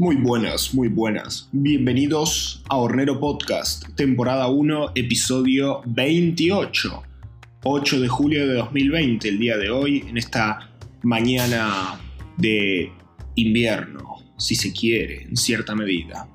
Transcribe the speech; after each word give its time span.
Muy 0.00 0.14
buenas, 0.14 0.74
muy 0.74 0.86
buenas. 0.86 1.48
Bienvenidos 1.50 2.62
a 2.68 2.76
Hornero 2.76 3.18
Podcast, 3.18 3.84
temporada 3.96 4.46
1, 4.46 4.92
episodio 4.94 5.82
28. 5.86 7.02
8 7.64 8.00
de 8.00 8.06
julio 8.06 8.46
de 8.46 8.54
2020, 8.54 9.28
el 9.28 9.40
día 9.40 9.56
de 9.56 9.70
hoy, 9.70 10.04
en 10.08 10.16
esta 10.16 10.70
mañana 11.02 11.98
de 12.36 12.92
invierno, 13.34 14.18
si 14.36 14.54
se 14.54 14.72
quiere, 14.72 15.22
en 15.22 15.36
cierta 15.36 15.74
medida. 15.74 16.28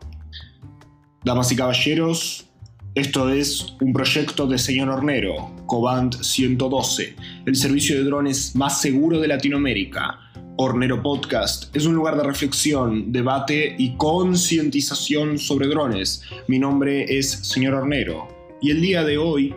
Damas 1.23 1.50
y 1.54 1.55
caballeros, 1.55 2.50
esto 2.95 3.30
es 3.30 3.77
un 3.80 3.94
proyecto 3.94 4.45
de 4.45 4.58
señor 4.58 4.90
Hornero, 4.90 5.55
Cobant 5.68 6.22
112, 6.22 7.16
el 7.45 7.55
servicio 7.55 7.95
de 7.95 8.04
drones 8.04 8.58
más 8.58 8.82
seguro 8.82 9.22
de 9.22 9.30
Latinoamérica 9.30 10.20
Hornero 10.55 11.02
Podcast 11.02 11.75
es 11.75 11.88
un 11.88 11.95
lugar 11.95 12.16
de 12.16 12.23
reflexión, 12.23 13.12
debate 13.12 13.75
y 13.77 13.95
concientización 13.98 15.39
sobre 15.39 15.67
drones. 15.67 16.21
Mi 16.48 16.59
nombre 16.59 17.05
es 17.17 17.31
Señor 17.31 17.73
Hornero 17.73 18.27
y 18.62 18.70
el 18.70 18.79
día 18.79 19.03
de 19.03 19.17
hoy, 19.17 19.55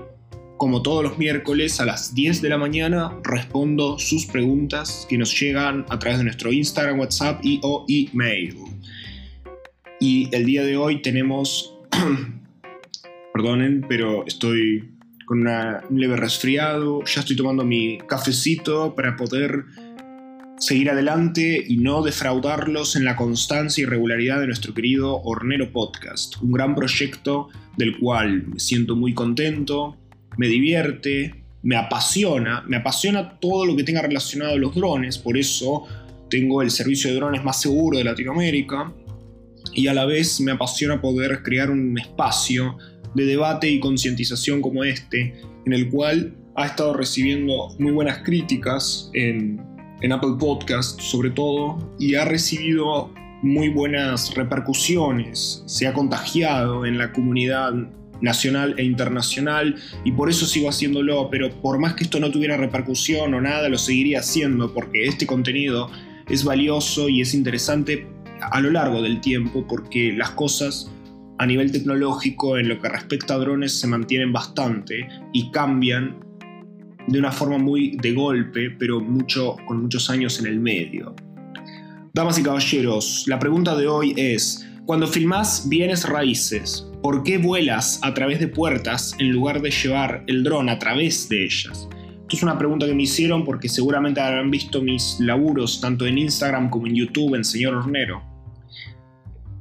como 0.57 0.81
todos 0.81 1.05
los 1.05 1.19
miércoles 1.19 1.81
a 1.81 1.85
las 1.85 2.15
10 2.15 2.41
de 2.41 2.49
la 2.49 2.57
mañana, 2.57 3.13
respondo 3.25 3.99
sus 3.99 4.25
preguntas 4.25 5.07
que 5.09 5.19
nos 5.19 5.39
llegan 5.39 5.85
a 5.91 5.99
través 5.99 6.17
de 6.17 6.25
nuestro 6.25 6.51
Instagram, 6.51 6.99
WhatsApp 6.99 7.45
y 7.45 7.61
o 7.63 7.85
email. 7.89 8.57
Y 10.01 10.35
el 10.35 10.47
día 10.47 10.65
de 10.65 10.79
hoy 10.79 11.03
tenemos, 11.03 11.75
perdonen, 13.35 13.85
pero 13.87 14.27
estoy 14.27 14.97
con 15.27 15.47
un 15.47 16.01
leve 16.01 16.17
resfriado, 16.17 17.05
ya 17.05 17.21
estoy 17.21 17.37
tomando 17.37 17.65
mi 17.65 17.99
cafecito 17.99 18.95
para 18.95 19.17
poder 19.17 19.67
seguir 20.59 20.91
adelante 20.91 21.63
y 21.67 21.77
no 21.77 22.03
defraudarlos 22.03 22.97
en 22.97 23.05
la 23.05 23.17
constancia 23.17 23.83
y 23.83 23.85
regularidad 23.85 24.41
de 24.41 24.47
nuestro 24.47 24.73
querido 24.73 25.21
Hornero 25.23 25.71
Podcast, 25.71 26.37
un 26.41 26.53
gran 26.53 26.75
proyecto 26.75 27.49
del 27.77 27.99
cual 27.99 28.47
me 28.47 28.59
siento 28.59 28.97
muy 28.97 29.13
contento, 29.13 29.97
me 30.39 30.49
divierte, 30.49 31.45
me 31.63 31.77
apasiona, 31.77 32.65
me 32.67 32.79
apasiona 32.79 33.39
todo 33.39 33.67
lo 33.67 33.77
que 33.77 33.85
tenga 33.85 34.03
relacionado 34.03 34.53
a 34.53 34.57
los 34.57 34.75
drones, 34.75 35.19
por 35.19 35.37
eso 35.37 35.85
tengo 36.31 36.63
el 36.63 36.71
servicio 36.71 37.11
de 37.11 37.17
drones 37.17 37.45
más 37.45 37.61
seguro 37.61 37.99
de 37.99 38.05
Latinoamérica 38.05 38.93
y 39.75 39.89
a 39.89 39.95
la 39.95 40.07
vez 40.07 40.41
me 40.41 40.53
apasiona 40.53 41.03
poder 41.03 41.43
crear 41.43 41.71
un 41.71 41.99
espacio 41.99 42.79
de 43.15 43.27
debate 43.27 43.69
y 43.69 43.79
concientización 43.79 44.63
como 44.63 44.85
este, 44.85 45.35
en 45.67 45.73
el 45.73 45.91
cual 45.91 46.35
ha 46.55 46.67
estado 46.67 46.95
recibiendo 46.95 47.69
muy 47.79 47.93
buenas 47.93 48.19
críticas 48.19 49.11
en 49.13 49.76
en 50.03 50.13
Apple 50.13 50.37
Podcast 50.39 51.01
sobre 51.01 51.31
todo, 51.31 51.79
y 51.99 52.15
ha 52.15 52.25
recibido 52.25 53.11
muy 53.43 53.69
buenas 53.69 54.35
repercusiones, 54.35 55.63
se 55.67 55.87
ha 55.87 55.93
contagiado 55.93 56.87
en 56.87 56.99
la 56.99 57.13
comunidad 57.13 57.73
nacional 58.21 58.75
e 58.79 58.85
internacional 58.85 59.77
y 60.05 60.13
por 60.13 60.31
eso 60.31 60.47
sigo 60.47 60.69
haciéndolo, 60.69 61.29
pero 61.31 61.51
por 61.61 61.79
más 61.79 61.95
que 61.95 62.05
esto 62.05 62.19
no 62.19 62.31
tuviera 62.31 62.57
repercusión 62.57 63.35
o 63.35 63.41
nada, 63.41 63.69
lo 63.69 63.79
seguiría 63.79 64.21
haciendo 64.21 64.73
porque 64.73 65.05
este 65.05 65.27
contenido 65.27 65.91
es 66.29 66.45
valioso 66.45 67.09
y 67.09 67.21
es 67.21 67.35
interesante 67.35 68.07
a 68.41 68.61
lo 68.61 68.71
largo 68.71 69.03
del 69.03 69.21
tiempo 69.21 69.67
porque 69.67 70.13
las 70.13 70.31
cosas 70.31 70.91
a 71.39 71.47
nivel 71.47 71.71
tecnológico 71.71 72.57
en 72.57 72.69
lo 72.69 72.81
que 72.81 72.89
respecta 72.89 73.35
a 73.35 73.39
drones 73.39 73.79
se 73.79 73.87
mantienen 73.87 74.33
bastante 74.33 75.09
y 75.33 75.51
cambian 75.51 76.26
de 77.07 77.19
una 77.19 77.33
forma 77.33 77.59
muy 77.59 77.97
de 78.03 78.13
golpe, 78.13 78.71
pero 78.71 79.01
mucho, 79.01 79.57
con 79.67 79.83
muchos 79.83 80.11
años 80.11 80.39
en 80.41 80.47
el 80.47 80.61
medio. 80.61 81.15
Damas 82.13 82.39
y 82.39 82.43
caballeros, 82.43 83.25
la 83.27 83.39
pregunta 83.39 83.77
de 83.77 83.87
hoy 83.87 84.15
es, 84.17 84.67
cuando 84.87 85.07
filmás 85.07 85.69
bienes 85.69 86.09
raíces, 86.09 86.87
¿por 87.03 87.23
qué 87.23 87.39
vuelas 87.39 88.01
a 88.03 88.15
través 88.15 88.41
de 88.41 88.49
puertas 88.49 89.15
en 89.19 89.33
lugar 89.33 89.61
de 89.61 89.71
llevar 89.71 90.25
el 90.27 90.43
dron 90.43 90.69
a 90.69 90.79
través 90.79 91.29
de 91.29 91.45
ellas? 91.45 91.89
Esto 92.23 92.37
es 92.39 92.43
una 92.43 92.59
pregunta 92.59 92.87
que 92.87 92.95
me 92.95 93.05
hicieron 93.05 93.45
porque 93.45 93.69
seguramente 93.69 94.21
habrán 94.21 94.51
visto 94.51 94.83
mis 94.83 95.19
laburos 95.21 95.81
tanto 95.81 96.07
en 96.07 96.19
Instagram 96.19 96.71
como 96.71 96.89
en 96.89 96.97
YouTube 96.97 97.37
en 97.37 97.45
Señor 97.45 97.75
Hornero. 97.75 98.23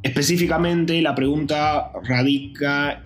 Específicamente 0.02 1.02
la 1.02 1.14
pregunta 1.14 1.92
radica 2.04 3.04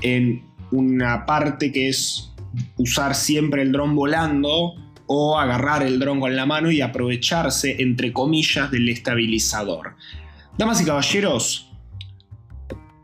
en 0.00 0.42
una 0.72 1.26
parte 1.26 1.70
que 1.70 1.90
es 1.90 2.31
usar 2.76 3.14
siempre 3.14 3.62
el 3.62 3.72
dron 3.72 3.94
volando 3.94 4.74
o 5.06 5.38
agarrar 5.38 5.82
el 5.82 5.98
dron 5.98 6.20
con 6.20 6.36
la 6.36 6.46
mano 6.46 6.70
y 6.70 6.80
aprovecharse, 6.80 7.82
entre 7.82 8.12
comillas, 8.12 8.70
del 8.70 8.88
estabilizador. 8.88 9.96
Damas 10.56 10.80
y 10.80 10.84
caballeros, 10.84 11.70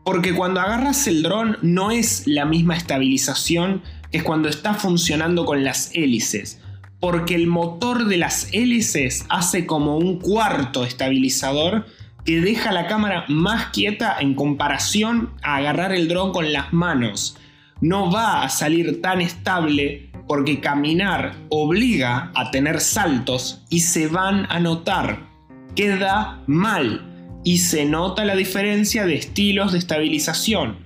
porque 0.03 0.33
cuando 0.33 0.59
agarras 0.59 1.07
el 1.07 1.21
dron 1.21 1.57
no 1.61 1.91
es 1.91 2.25
la 2.25 2.45
misma 2.45 2.75
estabilización 2.75 3.83
que 4.11 4.19
es 4.19 4.23
cuando 4.23 4.49
está 4.49 4.73
funcionando 4.73 5.45
con 5.45 5.63
las 5.63 5.91
hélices. 5.93 6.61
Porque 6.99 7.35
el 7.35 7.47
motor 7.47 8.05
de 8.05 8.17
las 8.17 8.49
hélices 8.51 9.25
hace 9.29 9.65
como 9.65 9.97
un 9.97 10.19
cuarto 10.19 10.83
estabilizador 10.83 11.85
que 12.25 12.41
deja 12.41 12.71
la 12.71 12.87
cámara 12.87 13.25
más 13.27 13.67
quieta 13.67 14.17
en 14.19 14.33
comparación 14.33 15.31
a 15.41 15.57
agarrar 15.57 15.93
el 15.93 16.07
dron 16.07 16.33
con 16.33 16.51
las 16.51 16.73
manos 16.73 17.37
no 17.81 18.11
va 18.11 18.43
a 18.43 18.49
salir 18.49 19.01
tan 19.01 19.21
estable 19.21 20.09
porque 20.27 20.59
caminar 20.59 21.35
obliga 21.49 22.31
a 22.35 22.51
tener 22.51 22.81
saltos 22.81 23.63
y 23.69 23.79
se 23.79 24.07
van 24.07 24.45
a 24.49 24.59
notar. 24.59 25.27
Queda 25.75 26.43
mal 26.45 27.39
y 27.43 27.57
se 27.57 27.85
nota 27.85 28.25
la 28.25 28.35
diferencia 28.35 29.05
de 29.05 29.15
estilos 29.15 29.71
de 29.71 29.79
estabilización. 29.79 30.77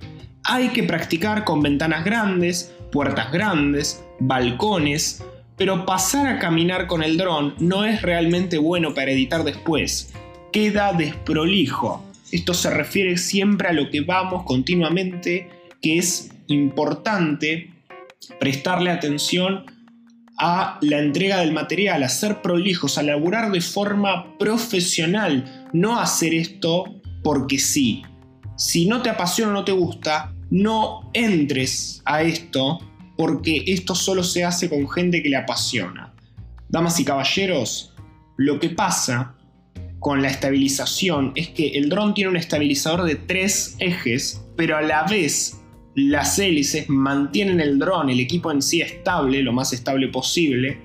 Hay 0.44 0.68
que 0.68 0.82
practicar 0.82 1.44
con 1.44 1.62
ventanas 1.62 2.04
grandes, 2.04 2.74
puertas 2.90 3.32
grandes, 3.32 4.04
balcones, 4.20 5.22
pero 5.56 5.84
pasar 5.84 6.26
a 6.26 6.38
caminar 6.38 6.86
con 6.86 7.02
el 7.02 7.16
dron 7.16 7.54
no 7.58 7.84
es 7.84 8.02
realmente 8.02 8.58
bueno 8.58 8.94
para 8.94 9.10
editar 9.10 9.44
después. 9.44 10.12
Queda 10.52 10.92
desprolijo. 10.92 12.04
Esto 12.32 12.54
se 12.54 12.70
refiere 12.70 13.16
siempre 13.16 13.68
a 13.68 13.72
lo 13.72 13.90
que 13.90 14.00
vamos 14.00 14.44
continuamente, 14.44 15.48
que 15.80 15.98
es 15.98 16.33
importante 16.48 17.72
prestarle 18.38 18.90
atención 18.90 19.64
a 20.38 20.78
la 20.80 20.98
entrega 20.98 21.38
del 21.38 21.52
material, 21.52 22.02
a 22.02 22.08
ser 22.08 22.42
prolijos, 22.42 22.98
a 22.98 23.02
laburar 23.02 23.52
de 23.52 23.60
forma 23.60 24.36
profesional, 24.38 25.68
no 25.72 25.98
hacer 25.98 26.34
esto 26.34 26.84
porque 27.22 27.58
sí. 27.58 28.02
Si 28.56 28.86
no 28.86 29.02
te 29.02 29.10
apasiona 29.10 29.52
o 29.52 29.54
no 29.54 29.64
te 29.64 29.72
gusta, 29.72 30.34
no 30.50 31.10
entres 31.14 32.02
a 32.04 32.22
esto 32.22 32.80
porque 33.16 33.64
esto 33.66 33.94
solo 33.94 34.24
se 34.24 34.44
hace 34.44 34.68
con 34.68 34.88
gente 34.88 35.22
que 35.22 35.28
le 35.28 35.36
apasiona. 35.36 36.12
Damas 36.68 36.98
y 36.98 37.04
caballeros, 37.04 37.94
lo 38.36 38.58
que 38.58 38.70
pasa 38.70 39.34
con 40.00 40.20
la 40.20 40.28
estabilización 40.28 41.32
es 41.36 41.48
que 41.48 41.68
el 41.68 41.88
dron 41.88 42.12
tiene 42.12 42.30
un 42.30 42.36
estabilizador 42.36 43.04
de 43.04 43.14
tres 43.14 43.76
ejes, 43.78 44.44
pero 44.56 44.76
a 44.76 44.82
la 44.82 45.04
vez 45.04 45.63
las 45.94 46.38
hélices 46.38 46.88
mantienen 46.88 47.60
el 47.60 47.78
dron, 47.78 48.10
el 48.10 48.20
equipo 48.20 48.50
en 48.50 48.62
sí 48.62 48.80
estable, 48.80 49.42
lo 49.42 49.52
más 49.52 49.72
estable 49.72 50.08
posible, 50.08 50.80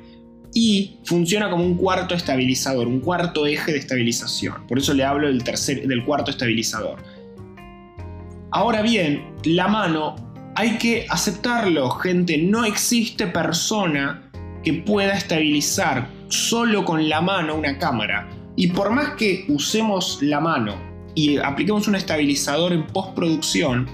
y 0.54 0.98
funciona 1.04 1.50
como 1.50 1.64
un 1.64 1.76
cuarto 1.76 2.16
estabilizador, 2.16 2.88
un 2.88 3.00
cuarto 3.00 3.46
eje 3.46 3.72
de 3.72 3.80
estabilización. 3.80 4.68
Por 4.68 4.80
eso 4.80 4.94
le 4.94 5.04
hablo 5.04 5.28
del, 5.28 5.44
tercer, 5.44 5.88
del 5.88 6.04
cuarto 6.04 6.32
estabilizador. 6.32 6.98
Ahora 8.52 8.82
bien, 8.82 9.34
la 9.44 9.68
mano 9.68 10.16
hay 10.56 10.78
que 10.78 11.06
aceptarlo, 11.10 11.90
gente. 11.92 12.38
No 12.38 12.66
existe 12.66 13.28
persona 13.28 14.30
que 14.64 14.74
pueda 14.74 15.14
estabilizar 15.14 16.10
solo 16.30 16.84
con 16.84 17.08
la 17.08 17.22
mano 17.22 17.56
una 17.56 17.78
cámara. 17.78 18.28
Y 18.56 18.68
por 18.68 18.90
más 18.92 19.12
que 19.12 19.46
usemos 19.48 20.20
la 20.22 20.40
mano 20.40 20.76
y 21.16 21.38
apliquemos 21.38 21.88
un 21.88 21.96
estabilizador 21.96 22.74
en 22.74 22.86
postproducción, 22.88 23.88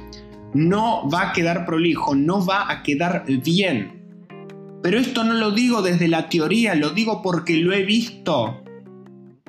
no 0.54 1.10
va 1.10 1.30
a 1.30 1.34
quedar 1.34 1.66
prolijo, 1.66 2.16
no 2.16 2.46
va 2.46 2.72
a 2.72 2.84
quedar 2.84 3.26
bien. 3.44 3.96
Pero 4.82 5.00
esto 5.00 5.24
no 5.24 5.34
lo 5.34 5.52
digo 5.52 5.82
desde 5.82 6.08
la 6.08 6.30
teoría, 6.30 6.76
lo 6.76 6.92
digo 6.92 7.22
porque 7.22 7.58
lo 7.58 7.74
he 7.74 7.84
visto. 7.84 8.62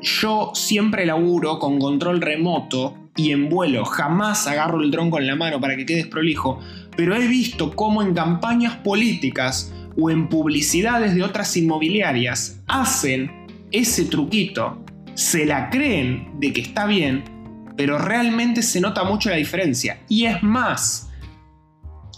Yo 0.00 0.52
siempre 0.54 1.06
laburo 1.06 1.58
con 1.58 1.78
control 1.78 2.20
remoto 2.20 2.94
y 3.16 3.32
en 3.32 3.48
vuelo, 3.48 3.84
jamás 3.84 4.46
agarro 4.46 4.82
el 4.82 4.90
dron 4.90 5.10
con 5.10 5.26
la 5.26 5.37
mano 5.37 5.60
para 5.60 5.76
que 5.76 5.87
quede 5.87 6.06
prolijo, 6.06 6.60
pero 6.96 7.14
he 7.14 7.26
visto 7.26 7.75
cómo 7.75 8.02
en 8.02 8.14
campañas 8.14 8.76
políticas 8.76 9.72
o 9.98 10.10
en 10.10 10.28
publicidades 10.28 11.14
de 11.14 11.22
otras 11.22 11.56
inmobiliarias 11.56 12.62
hacen 12.66 13.31
ese 13.72 14.04
truquito, 14.04 14.84
se 15.14 15.46
la 15.46 15.70
creen 15.70 16.31
de 16.38 16.52
que 16.52 16.60
está 16.60 16.87
bien 16.87 17.36
pero 17.76 17.99
realmente 17.99 18.62
se 18.62 18.81
nota 18.81 19.05
mucho 19.05 19.31
la 19.31 19.37
diferencia. 19.37 20.00
Y 20.08 20.26
es 20.26 20.43
más, 20.43 21.11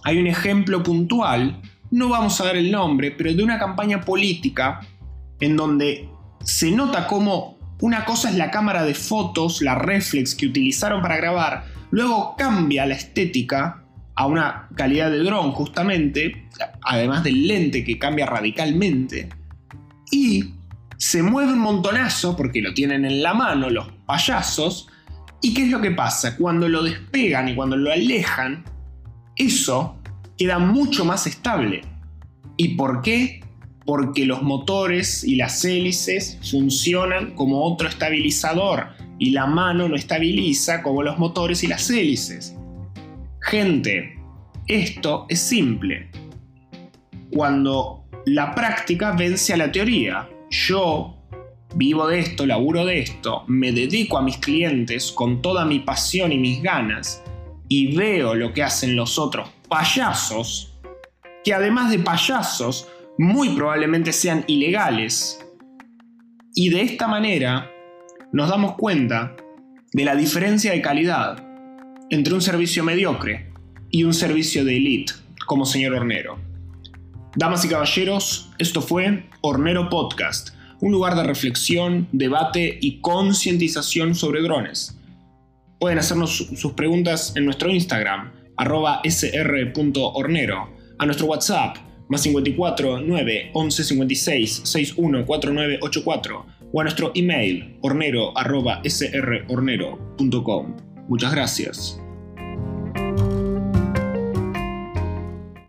hay 0.04 0.18
un 0.18 0.26
ejemplo 0.26 0.82
puntual, 0.82 1.60
no 1.90 2.08
vamos 2.08 2.40
a 2.40 2.44
dar 2.44 2.56
el 2.56 2.70
nombre, 2.70 3.10
pero 3.10 3.32
de 3.32 3.42
una 3.42 3.58
campaña 3.58 4.00
política 4.00 4.80
en 5.40 5.56
donde 5.56 6.08
se 6.44 6.70
nota 6.70 7.06
cómo 7.06 7.58
una 7.80 8.04
cosa 8.04 8.30
es 8.30 8.36
la 8.36 8.50
cámara 8.50 8.84
de 8.84 8.94
fotos, 8.94 9.62
la 9.62 9.74
reflex 9.74 10.34
que 10.34 10.46
utilizaron 10.46 11.00
para 11.00 11.16
grabar, 11.16 11.64
luego 11.90 12.34
cambia 12.36 12.86
la 12.86 12.94
estética 12.94 13.84
a 14.14 14.26
una 14.26 14.68
calidad 14.74 15.10
de 15.10 15.18
dron 15.18 15.52
justamente, 15.52 16.48
además 16.82 17.22
del 17.22 17.46
lente 17.46 17.84
que 17.84 17.98
cambia 17.98 18.26
radicalmente, 18.26 19.28
y 20.10 20.54
se 20.96 21.22
mueve 21.22 21.52
un 21.52 21.60
montonazo 21.60 22.36
porque 22.36 22.60
lo 22.60 22.74
tienen 22.74 23.04
en 23.04 23.22
la 23.22 23.32
mano 23.32 23.70
los 23.70 23.92
payasos, 24.06 24.88
¿y 25.40 25.54
qué 25.54 25.64
es 25.64 25.70
lo 25.70 25.80
que 25.80 25.90
pasa? 25.90 26.36
Cuando 26.36 26.68
lo 26.68 26.82
despegan 26.82 27.48
y 27.48 27.54
cuando 27.54 27.76
lo 27.76 27.92
alejan, 27.92 28.64
eso 29.36 29.98
queda 30.36 30.58
mucho 30.58 31.04
más 31.04 31.26
estable. 31.26 31.82
¿Y 32.56 32.76
por 32.76 33.02
qué? 33.02 33.44
Porque 33.84 34.26
los 34.26 34.42
motores 34.42 35.24
y 35.24 35.36
las 35.36 35.64
hélices 35.64 36.38
funcionan 36.50 37.34
como 37.34 37.64
otro 37.64 37.88
estabilizador 37.88 38.88
y 39.18 39.30
la 39.30 39.46
mano 39.46 39.88
no 39.88 39.96
estabiliza 39.96 40.82
como 40.82 41.02
los 41.02 41.18
motores 41.18 41.62
y 41.64 41.66
las 41.66 41.88
hélices. 41.90 42.54
Gente, 43.42 44.18
esto 44.66 45.26
es 45.28 45.40
simple. 45.40 46.10
Cuando 47.32 48.04
la 48.26 48.54
práctica 48.54 49.12
vence 49.12 49.54
a 49.54 49.56
la 49.56 49.72
teoría, 49.72 50.28
yo 50.50 51.17
vivo 51.74 52.06
de 52.06 52.20
esto, 52.20 52.46
laburo 52.46 52.84
de 52.84 53.00
esto, 53.00 53.44
me 53.46 53.72
dedico 53.72 54.18
a 54.18 54.22
mis 54.22 54.38
clientes 54.38 55.12
con 55.12 55.42
toda 55.42 55.64
mi 55.64 55.80
pasión 55.80 56.32
y 56.32 56.38
mis 56.38 56.62
ganas 56.62 57.22
y 57.68 57.94
veo 57.94 58.34
lo 58.34 58.52
que 58.52 58.62
hacen 58.62 58.96
los 58.96 59.18
otros 59.18 59.50
payasos, 59.68 60.78
que 61.44 61.52
además 61.52 61.90
de 61.90 61.98
payasos, 61.98 62.88
muy 63.18 63.50
probablemente 63.50 64.12
sean 64.12 64.44
ilegales. 64.46 65.44
Y 66.54 66.70
de 66.70 66.82
esta 66.82 67.06
manera 67.06 67.70
nos 68.32 68.48
damos 68.48 68.76
cuenta 68.76 69.36
de 69.92 70.04
la 70.04 70.14
diferencia 70.14 70.72
de 70.72 70.80
calidad 70.80 71.44
entre 72.10 72.34
un 72.34 72.40
servicio 72.40 72.82
mediocre 72.84 73.52
y 73.90 74.04
un 74.04 74.14
servicio 74.14 74.64
de 74.64 74.76
elite, 74.76 75.12
como 75.46 75.66
señor 75.66 75.94
Hornero. 75.94 76.38
Damas 77.36 77.64
y 77.64 77.68
caballeros, 77.68 78.50
esto 78.58 78.80
fue 78.80 79.28
Hornero 79.42 79.88
Podcast, 79.88 80.50
un 80.80 80.92
lugar 80.92 81.16
de 81.16 81.24
reflexión, 81.24 82.08
debate 82.12 82.78
y 82.80 83.00
concientización 83.00 84.14
sobre 84.14 84.42
drones. 84.42 84.98
Pueden 85.78 85.98
hacernos 85.98 86.36
sus 86.36 86.72
preguntas 86.72 87.32
en 87.36 87.44
nuestro 87.44 87.70
Instagram, 87.70 88.32
arroba 88.56 89.00
sr.hornero, 89.04 90.76
a 90.98 91.06
nuestro 91.06 91.26
WhatsApp, 91.26 91.76
más 92.08 92.22
54 92.22 93.00
9 93.00 93.50
11 93.52 93.84
56 93.84 94.62
61 94.64 95.26
49 95.26 95.78
84, 95.82 96.46
o 96.72 96.80
a 96.80 96.84
nuestro 96.84 97.12
email, 97.14 97.76
hornero 97.82 98.36
arroba 98.36 98.80
srhornero.com. 98.84 100.76
Muchas 101.08 101.32
gracias. 101.32 102.00